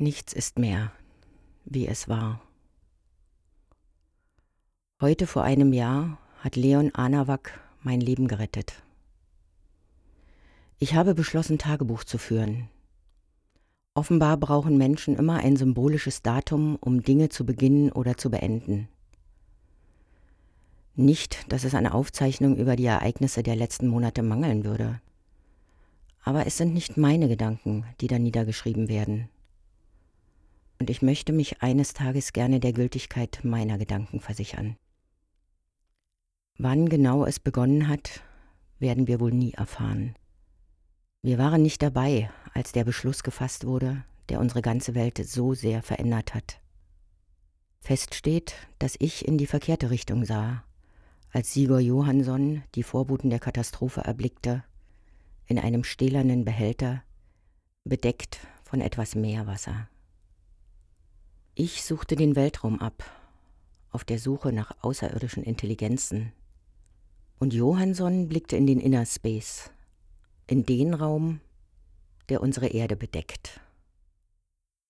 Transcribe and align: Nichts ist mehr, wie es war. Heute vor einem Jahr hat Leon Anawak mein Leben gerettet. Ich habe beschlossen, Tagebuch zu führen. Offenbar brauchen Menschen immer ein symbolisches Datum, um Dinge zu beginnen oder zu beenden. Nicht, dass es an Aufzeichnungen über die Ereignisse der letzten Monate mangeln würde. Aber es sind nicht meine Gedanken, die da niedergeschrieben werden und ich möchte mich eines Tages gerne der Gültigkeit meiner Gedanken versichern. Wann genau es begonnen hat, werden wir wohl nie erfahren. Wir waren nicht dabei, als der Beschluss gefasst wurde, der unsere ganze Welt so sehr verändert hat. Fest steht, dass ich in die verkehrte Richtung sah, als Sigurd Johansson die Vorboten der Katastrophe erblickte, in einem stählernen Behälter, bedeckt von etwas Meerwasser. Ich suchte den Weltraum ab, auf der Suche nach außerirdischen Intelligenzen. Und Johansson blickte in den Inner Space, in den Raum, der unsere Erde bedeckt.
Nichts 0.00 0.32
ist 0.32 0.60
mehr, 0.60 0.92
wie 1.64 1.88
es 1.88 2.08
war. 2.08 2.40
Heute 5.00 5.26
vor 5.26 5.42
einem 5.42 5.72
Jahr 5.72 6.18
hat 6.38 6.54
Leon 6.54 6.94
Anawak 6.94 7.58
mein 7.82 8.00
Leben 8.00 8.28
gerettet. 8.28 8.84
Ich 10.78 10.94
habe 10.94 11.16
beschlossen, 11.16 11.58
Tagebuch 11.58 12.04
zu 12.04 12.16
führen. 12.16 12.68
Offenbar 13.94 14.36
brauchen 14.36 14.78
Menschen 14.78 15.16
immer 15.16 15.38
ein 15.38 15.56
symbolisches 15.56 16.22
Datum, 16.22 16.76
um 16.76 17.02
Dinge 17.02 17.28
zu 17.28 17.44
beginnen 17.44 17.90
oder 17.90 18.16
zu 18.16 18.30
beenden. 18.30 18.86
Nicht, 20.94 21.52
dass 21.52 21.64
es 21.64 21.74
an 21.74 21.88
Aufzeichnungen 21.88 22.56
über 22.56 22.76
die 22.76 22.86
Ereignisse 22.86 23.42
der 23.42 23.56
letzten 23.56 23.88
Monate 23.88 24.22
mangeln 24.22 24.64
würde. 24.64 25.00
Aber 26.22 26.46
es 26.46 26.56
sind 26.56 26.72
nicht 26.72 26.96
meine 26.96 27.26
Gedanken, 27.26 27.84
die 28.00 28.06
da 28.06 28.20
niedergeschrieben 28.20 28.88
werden 28.88 29.28
und 30.88 30.92
ich 30.92 31.02
möchte 31.02 31.34
mich 31.34 31.60
eines 31.60 31.92
Tages 31.92 32.32
gerne 32.32 32.60
der 32.60 32.72
Gültigkeit 32.72 33.40
meiner 33.42 33.76
Gedanken 33.76 34.20
versichern. 34.20 34.78
Wann 36.56 36.88
genau 36.88 37.26
es 37.26 37.38
begonnen 37.38 37.88
hat, 37.88 38.22
werden 38.78 39.06
wir 39.06 39.20
wohl 39.20 39.32
nie 39.32 39.52
erfahren. 39.52 40.14
Wir 41.20 41.36
waren 41.36 41.60
nicht 41.60 41.82
dabei, 41.82 42.30
als 42.54 42.72
der 42.72 42.84
Beschluss 42.84 43.22
gefasst 43.22 43.66
wurde, 43.66 44.02
der 44.30 44.40
unsere 44.40 44.62
ganze 44.62 44.94
Welt 44.94 45.20
so 45.22 45.52
sehr 45.52 45.82
verändert 45.82 46.34
hat. 46.34 46.58
Fest 47.80 48.14
steht, 48.14 48.54
dass 48.78 48.96
ich 48.98 49.28
in 49.28 49.36
die 49.36 49.46
verkehrte 49.46 49.90
Richtung 49.90 50.24
sah, 50.24 50.64
als 51.30 51.52
Sigurd 51.52 51.82
Johansson 51.82 52.62
die 52.74 52.82
Vorboten 52.82 53.28
der 53.28 53.40
Katastrophe 53.40 54.00
erblickte, 54.00 54.64
in 55.44 55.58
einem 55.58 55.84
stählernen 55.84 56.46
Behälter, 56.46 57.02
bedeckt 57.84 58.38
von 58.64 58.80
etwas 58.80 59.14
Meerwasser. 59.14 59.90
Ich 61.60 61.82
suchte 61.82 62.14
den 62.14 62.36
Weltraum 62.36 62.78
ab, 62.78 63.02
auf 63.90 64.04
der 64.04 64.20
Suche 64.20 64.52
nach 64.52 64.76
außerirdischen 64.80 65.42
Intelligenzen. 65.42 66.32
Und 67.40 67.52
Johansson 67.52 68.28
blickte 68.28 68.56
in 68.56 68.68
den 68.68 68.78
Inner 68.78 69.04
Space, 69.04 69.72
in 70.46 70.66
den 70.66 70.94
Raum, 70.94 71.40
der 72.28 72.42
unsere 72.42 72.68
Erde 72.68 72.94
bedeckt. 72.94 73.60